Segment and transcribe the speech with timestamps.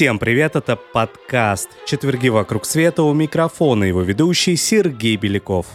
[0.00, 5.66] Всем привет, это подкаст «Четверги вокруг света» у микрофона его ведущий Сергей Беляков.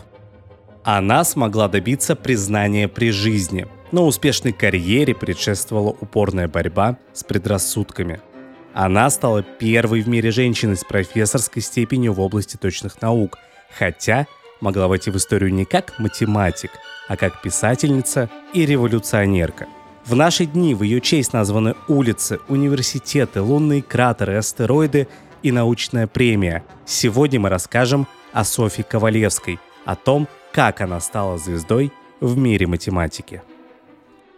[0.84, 8.20] Она смогла добиться признания при жизни, но успешной карьере предшествовала упорная борьба с предрассудками.
[8.76, 13.40] Она стала первой в мире женщиной с профессорской степенью в области точных наук,
[13.76, 14.28] хотя
[14.62, 16.70] могла войти в историю не как математик,
[17.08, 19.66] а как писательница и революционерка–
[20.06, 25.08] в наши дни в ее честь названы улицы, университеты, лунные кратеры, астероиды
[25.42, 26.64] и научная премия.
[26.86, 33.42] Сегодня мы расскажем о Софье Ковалевской, о том, как она стала звездой в мире математики.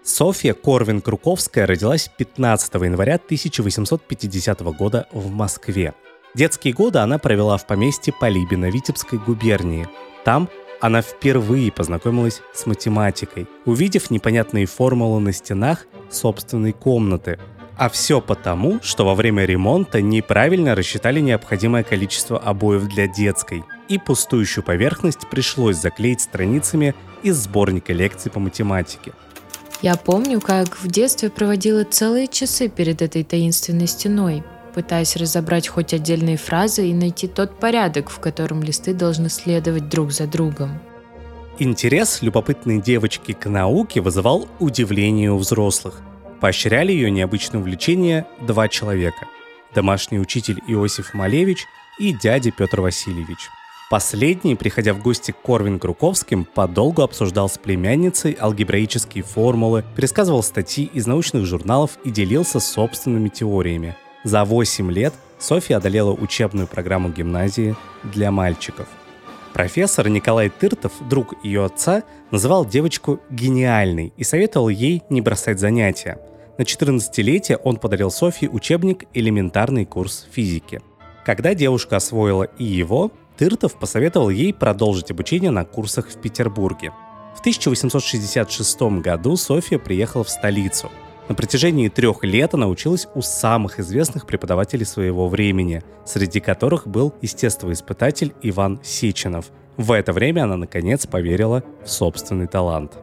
[0.08, 5.94] Софья Корвин-Круковская родилась 15 января 1850 года в Москве.
[6.34, 9.86] Детские годы она провела в поместье Полибина Витебской губернии.
[10.24, 10.48] Там
[10.80, 17.38] она впервые познакомилась с математикой, увидев непонятные формулы на стенах собственной комнаты.
[17.76, 23.98] А все потому, что во время ремонта неправильно рассчитали необходимое количество обоев для детской, и
[23.98, 29.12] пустующую поверхность пришлось заклеить страницами из сборника лекций по математике.
[29.82, 35.94] Я помню, как в детстве проводила целые часы перед этой таинственной стеной, пытаясь разобрать хоть
[35.94, 40.80] отдельные фразы и найти тот порядок, в котором листы должны следовать друг за другом.
[41.60, 46.02] Интерес любопытной девочки к науке вызывал удивление у взрослых.
[46.40, 49.28] Поощряли ее необычное увлечение два человека–
[49.76, 51.66] домашний учитель Иосиф Малевич
[52.00, 53.50] и дядя Петр Васильевич.
[53.90, 60.86] Последний, приходя в гости к Корвин Круковским, подолгу обсуждал с племянницей алгебраические формулы, пересказывал статьи
[60.94, 63.96] из научных журналов и делился собственными теориями–
[64.28, 68.86] за 8 лет Софья одолела учебную программу гимназии для мальчиков.
[69.54, 76.20] Профессор Николай Тыртов, друг ее отца, называл девочку гениальной и советовал ей не бросать занятия.
[76.58, 80.82] На 14-летие он подарил Софье учебник «Элементарный курс физики».
[81.26, 86.92] Когда девушка освоила и его, Тыртов посоветовал ей продолжить обучение на курсах в Петербурге.
[87.36, 90.92] В 1866 году Софья приехала в столицу–
[91.28, 97.14] на протяжении трех лет она училась у самых известных преподавателей своего времени, среди которых был
[97.22, 99.48] естествоиспытатель Иван Сеченов.
[99.76, 102.94] В это время она наконец поверила в собственный талант.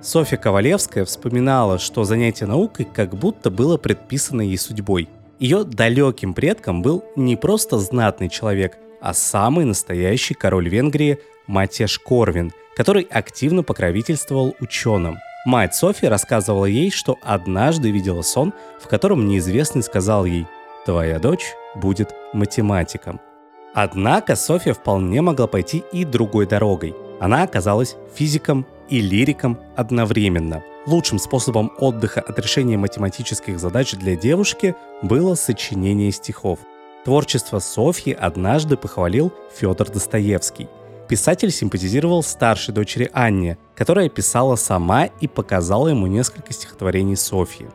[0.00, 5.08] Софья Ковалевская вспоминала, что занятие наукой как будто было предписано ей судьбой.
[5.38, 12.52] Ее далеким предком был не просто знатный человек, а самый настоящий король Венгрии Матеш Корвин,
[12.74, 15.18] который активно покровительствовал ученым.
[15.44, 18.52] Мать Софи рассказывала ей, что однажды видела сон,
[18.82, 20.48] в котором неизвестный сказал ей
[20.86, 23.20] «Твоя дочь будет математиком».
[23.74, 26.96] Однако Софья вполне могла пойти и другой дорогой.
[27.20, 30.64] Она оказалась физиком и лириком одновременно.
[30.84, 36.58] Лучшим способом отдыха от решения математических задач для девушки было сочинение стихов.
[37.06, 40.68] Творчество Софьи однажды похвалил Федор Достоевский–
[41.08, 47.68] Писатель симпатизировал старшей дочери Анне, которая писала сама и показала ему несколько стихотворений Софьи.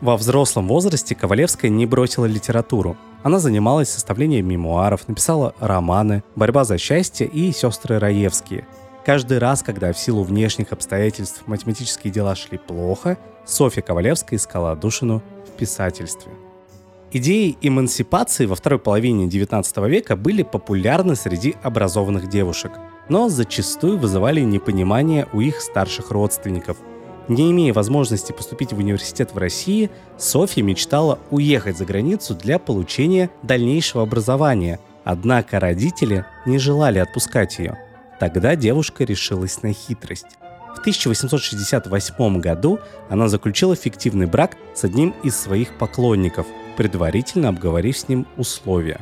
[0.00, 2.96] Во взрослом возрасте Ковалевская не бросила литературу.
[3.22, 8.66] Она занималась составлением мемуаров, написала романы «Борьба за счастье» и «Сестры Раевские».
[9.04, 15.22] Каждый раз, когда в силу внешних обстоятельств математические дела шли плохо, Софья Ковалевская искала душину
[15.46, 16.32] в писательстве.
[17.14, 22.72] Идеи эмансипации во второй половине XIX века были популярны среди образованных девушек,
[23.10, 26.78] но зачастую вызывали непонимание у их старших родственников.
[27.28, 33.28] Не имея возможности поступить в университет в России, Софья мечтала уехать за границу для получения
[33.42, 37.78] дальнейшего образования, однако родители не желали отпускать ее.
[38.20, 40.38] Тогда девушка решилась на хитрость.
[40.74, 42.78] В 1868 году
[43.10, 46.46] она заключила фиктивный брак с одним из своих поклонников–
[46.76, 49.00] предварительно обговорив с ним условия.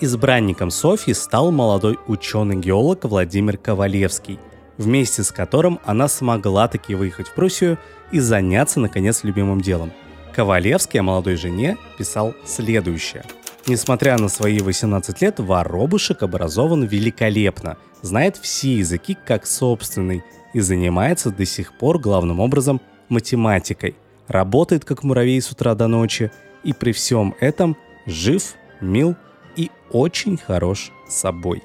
[0.00, 4.38] Избранником Софьи стал молодой ученый-геолог Владимир Ковалевский,
[4.78, 7.78] вместе с которым она смогла таки выехать в Пруссию
[8.10, 9.92] и заняться, наконец, любимым делом.
[10.34, 13.24] Ковалевский о молодой жене писал следующее.
[13.66, 20.24] Несмотря на свои 18 лет, воробушек образован великолепно, знает все языки как собственный
[20.54, 22.80] и занимается до сих пор главным образом
[23.10, 23.96] математикой.
[24.28, 26.30] Работает как муравей с утра до ночи–
[26.64, 27.76] и при всем этом
[28.06, 29.16] жив, мил
[29.56, 31.62] и очень хорош собой.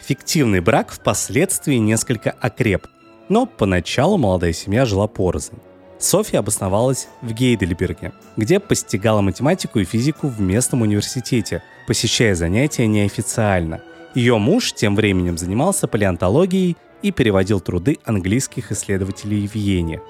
[0.00, 2.86] Фиктивный брак впоследствии несколько окреп,
[3.28, 5.58] но поначалу молодая семья жила порознь.
[5.98, 13.80] Софья обосновалась в Гейдельберге, где постигала математику и физику в местном университете, посещая занятия неофициально.
[14.14, 20.00] Ее муж тем временем занимался палеонтологией и переводил труды английских исследователей в Вене.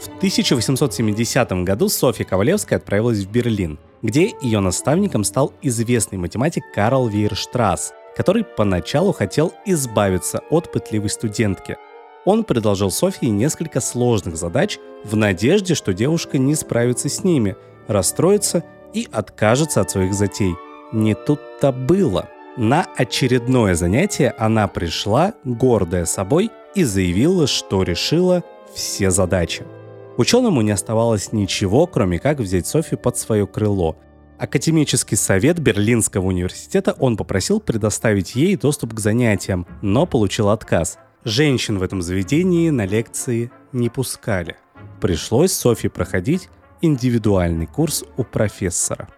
[0.00, 7.08] В 1870 году Софья Ковалевская отправилась в Берлин, где ее наставником стал известный математик Карл
[7.08, 11.76] Вейерштрасс, который поначалу хотел избавиться от пытливой студентки.
[12.24, 17.56] Он предложил Софии несколько сложных задач в надежде, что девушка не справится с ними,
[17.86, 20.54] расстроится и откажется от своих затей.
[20.92, 22.28] Не тут-то было.
[22.56, 28.42] На очередное занятие она пришла, гордая собой, и заявила, что решила
[28.74, 29.64] все задачи.
[30.16, 33.96] Ученому не оставалось ничего, кроме как взять Софию под свое крыло.
[34.38, 40.98] Академический совет Берлинского университета он попросил предоставить ей доступ к занятиям, но получил отказ.
[41.24, 44.56] Женщин в этом заведении на лекции не пускали.
[45.00, 46.48] Пришлось Софье проходить
[46.80, 49.08] индивидуальный курс у профессора.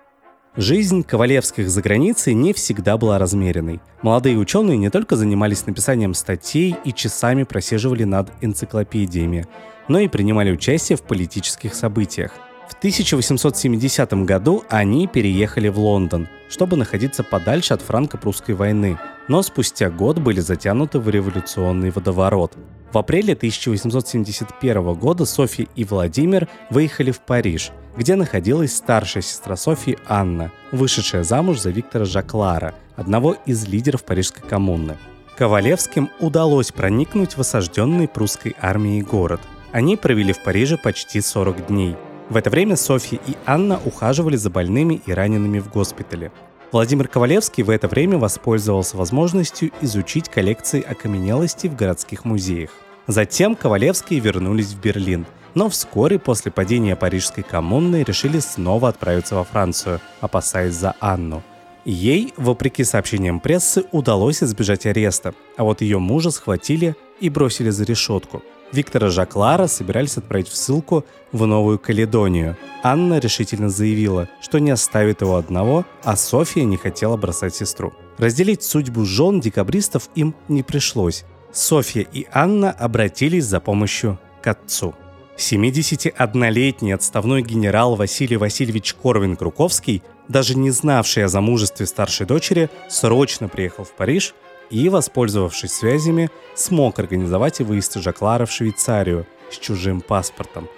[0.57, 3.81] Жизнь Ковалевских за границей не всегда была размеренной.
[4.03, 9.47] Молодые ученые не только занимались написанием статей и часами просиживали над энциклопедиями,
[9.89, 12.33] но и принимали участие в политических событиях.
[12.69, 19.91] В 1870 году они переехали в Лондон, чтобы находиться подальше от франко-прусской войны, но спустя
[19.91, 22.53] год были затянуты в революционный водоворот.
[22.93, 29.99] В апреле 1871 года Софья и Владимир выехали в Париж, где находилась старшая сестра Софьи
[30.07, 34.97] Анна, вышедшая замуж за Виктора Жаклара, одного из лидеров Парижской коммуны.
[35.37, 39.41] Ковалевским удалось проникнуть в осажденный прусской армией город–
[39.73, 41.97] они провели в Париже почти 40 дней.
[42.29, 46.31] В это время Софья и Анна ухаживали за больными и ранеными в госпитале.
[46.71, 52.71] Владимир Ковалевский в это время воспользовался возможностью изучить коллекции окаменелостей в городских музеях.
[53.07, 55.25] Затем Ковалевские вернулись в Берлин,
[55.55, 61.43] но вскоре после падения Парижской коммуны решили снова отправиться во Францию, опасаясь за Анну.
[61.87, 67.85] Ей, вопреки сообщениям прессы, удалось избежать ареста, а вот ее мужа схватили и бросили за
[67.85, 68.43] решетку–
[68.73, 72.57] Виктора Жаклара собирались отправить в ссылку в Новую Каледонию.
[72.83, 77.93] Анна решительно заявила, что не оставит его одного, а София не хотела бросать сестру.
[78.19, 81.25] Разделить судьбу жен декабристов им не пришлось.
[81.53, 84.95] Софья и Анна обратились за помощью к отцу.
[85.39, 93.85] 71-летний отставной генерал Василий Васильевич Корвин-Круковский, даже не знавший о замужестве старшей дочери, срочно приехал
[93.85, 94.35] в Париж
[94.71, 100.69] и, воспользовавшись связями, смог организовать и выезд Жаклара в Швейцарию с чужим паспортом.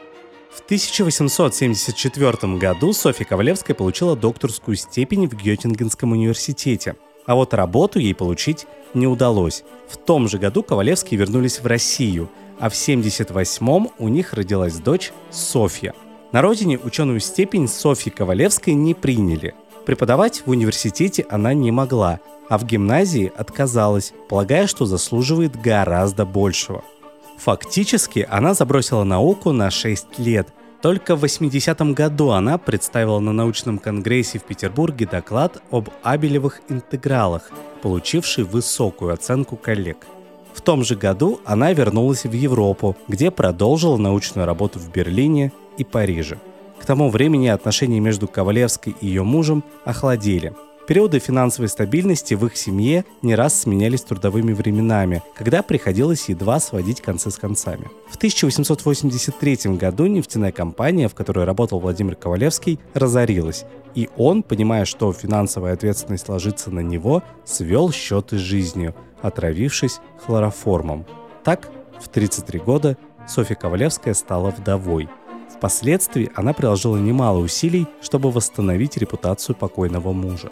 [0.51, 6.97] В 1874 году Софья Ковалевская получила докторскую степень в Геттингенском университете,
[7.27, 9.63] а вот работу ей получить не удалось.
[9.89, 12.29] В том же году Ковалевские вернулись в Россию,
[12.59, 15.95] а в 78-м у них родилась дочь Софья.
[16.33, 19.55] На родине ученую степень Софьи Ковалевской не приняли.
[19.87, 22.21] Преподавать в университете она не могла,
[22.51, 26.83] а в гимназии отказалась, полагая, что заслуживает гораздо большего.
[27.39, 30.49] Фактически она забросила науку на 6 лет.
[30.83, 37.51] Только в 80-м году она представила на научном конгрессе в Петербурге доклад об абелевых интегралах,
[37.83, 40.07] получивший высокую оценку коллег.
[40.53, 45.85] В том же году она вернулась в Европу, где продолжила научную работу в Берлине и
[45.85, 46.39] Париже.
[46.81, 50.53] К тому времени отношения между Ковалевской и ее мужем охладели–
[50.91, 57.01] Периоды финансовой стабильности в их семье не раз сменялись трудовыми временами, когда приходилось едва сводить
[57.01, 57.87] концы с концами.
[58.11, 65.13] В 1883 году нефтяная компания, в которой работал Владимир Ковалевский, разорилась, и он, понимая, что
[65.13, 71.07] финансовая ответственность ложится на него, свел счеты с жизнью, отравившись хлороформом.
[71.45, 71.71] Так,
[72.01, 75.09] в 33 года Софья Ковалевская стала вдовой.
[75.57, 80.51] Впоследствии она приложила немало усилий, чтобы восстановить репутацию покойного мужа.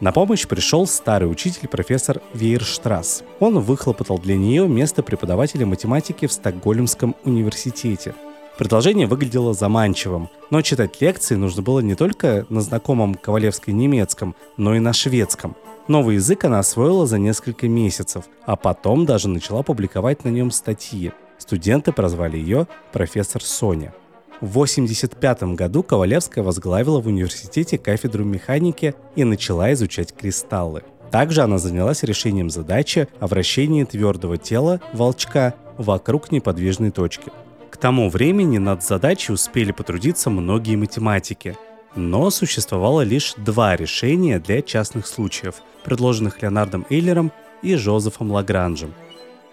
[0.00, 3.24] На помощь пришел старый учитель профессор Вейерштрасс.
[3.40, 8.14] Он выхлопотал для нее место преподавателя математики в Стокгольмском университете.
[8.58, 14.76] Предложение выглядело заманчивым, но читать лекции нужно было не только на знакомом Ковалевской немецком, но
[14.76, 15.56] и на шведском.
[15.88, 21.12] Новый язык она освоила за несколько месяцев, а потом даже начала публиковать на нем статьи.
[21.38, 23.94] Студенты прозвали ее профессор Соня.
[24.40, 30.84] В 1985 году Ковалевская возглавила в университете кафедру механики и начала изучать кристаллы.
[31.10, 37.32] Также она занялась решением задачи о вращении твердого тела волчка вокруг неподвижной точки.
[37.68, 41.56] К тому времени над задачей успели потрудиться многие математики,
[41.96, 48.94] но существовало лишь два решения для частных случаев, предложенных Леонардом Эйлером и Жозефом Лагранжем–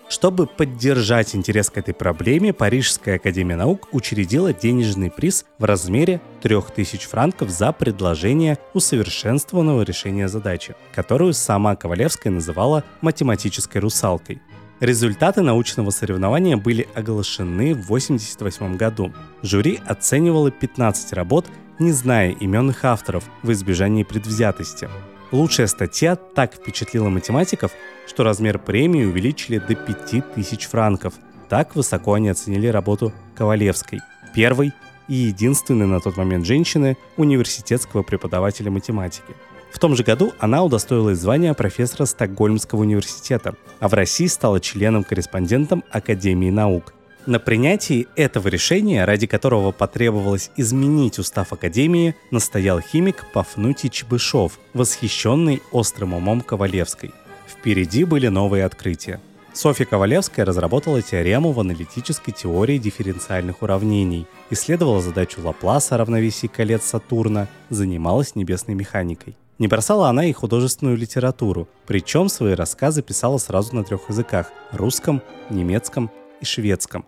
[0.07, 7.07] Чтобы поддержать интерес к этой проблеме, Парижская академия наук учредила денежный приз в размере 3000
[7.07, 14.41] франков за предложение усовершенствованного решения задачи, которую сама Ковалевская называла математической русалкой.
[14.79, 19.11] Результаты научного соревнования были оглашены в 1988 году.
[19.41, 21.47] Жюри оценивало 15 работ,
[21.79, 24.87] не зная именных авторов в избежании предвзятости.
[25.31, 27.71] Лучшая статья так впечатлила математиков,
[28.07, 31.15] что размер премии увеличили до 5000 франков.
[31.49, 33.99] Так высоко они оценили работу Ковалевской,
[34.33, 34.71] первой
[35.07, 39.35] и единственной на тот момент женщины университетского преподавателя математики.
[39.71, 45.83] В том же году она удостоилась звания профессора Стокгольмского университета, а в России стала членом-корреспондентом
[45.91, 46.93] Академии наук.
[47.25, 55.63] На принятии этого решения, ради которого потребовалось изменить устав Академии, настоял химик Пафнутий Чебышев, восхищенный
[55.71, 57.13] острым умом Ковалевской.
[57.47, 59.19] Впереди были новые открытия.
[59.53, 67.47] Софья Ковалевская разработала теорему в аналитической теории дифференциальных уравнений, исследовала задачу Лапласа равновесий колец Сатурна,
[67.71, 69.35] занималась небесной механикой.
[69.57, 75.23] Не бросала она и художественную литературу, причем свои рассказы писала сразу на трех языках– русском,
[75.49, 77.05] немецком и шведском.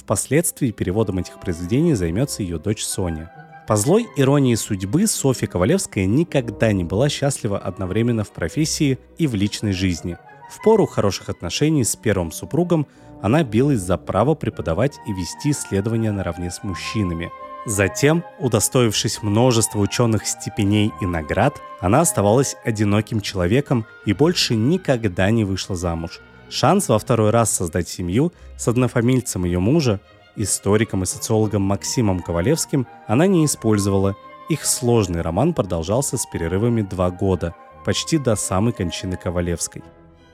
[0.00, 3.30] Впоследствии переводом этих произведений займется ее дочь Соня.
[3.68, 9.34] По злой иронии судьбы Софья Ковалевская никогда не была счастлива одновременно в профессии и в
[9.34, 10.16] личной жизни.
[10.50, 12.86] В пору хороших отношений с первым супругом
[13.22, 17.30] она билась за право преподавать и вести исследования наравне с мужчинами–
[17.66, 25.44] Затем, удостоившись множества ученых степеней и наград, она оставалась одиноким человеком и больше никогда не
[25.44, 26.20] вышла замуж.
[26.50, 30.00] Шанс во второй раз создать семью с однофамильцем ее мужа,
[30.34, 34.16] историком и социологом Максимом Ковалевским, она не использовала.
[34.48, 37.54] Их сложный роман продолжался с перерывами два года,
[37.84, 39.84] почти до самой кончины Ковалевской.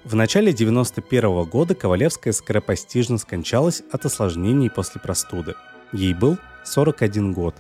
[0.04, 5.54] В начале 91 года Ковалевская скоропостижно скончалась от осложнений после простуды.
[5.92, 7.56] Ей был 41 год.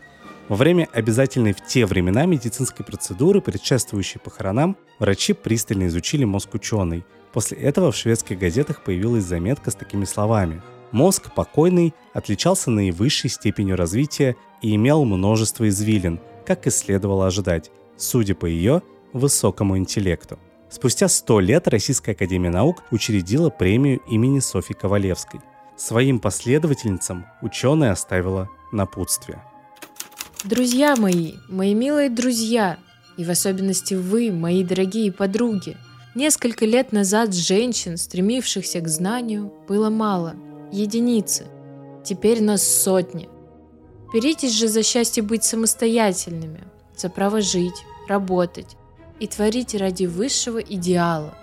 [0.48, 7.04] Во время обязательной в те времена медицинской процедуры, предшествующей похоронам, врачи пристально изучили мозг ученой.
[7.36, 10.62] После этого в шведских газетах появилась заметка с такими словами.
[10.90, 18.34] Мозг покойный отличался наивысшей степенью развития и имел множество извилин, как и следовало ожидать, судя
[18.34, 18.80] по ее
[19.12, 20.38] высокому интеллекту.
[20.70, 25.40] Спустя сто лет Российская Академия Наук учредила премию имени Софьи Ковалевской.
[25.76, 29.42] Своим последовательницам ученая оставила напутствие.
[30.42, 32.78] Друзья мои, мои милые друзья,
[33.18, 35.76] и в особенности вы, мои дорогие подруги,
[36.16, 40.34] несколько лет назад женщин, стремившихся к знанию, было мало,
[40.72, 41.46] единицы.
[42.04, 43.28] Теперь нас сотни.
[44.12, 46.64] Беритесь же за счастье быть самостоятельными,
[46.96, 48.76] за право жить, работать
[49.20, 51.34] и творить ради высшего идеала.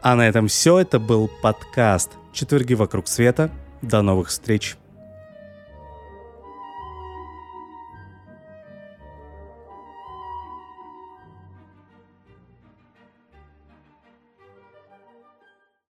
[0.00, 0.78] А на этом все.
[0.78, 3.50] Это был подкаст «Четверги вокруг света».
[3.82, 4.76] До новых встреч!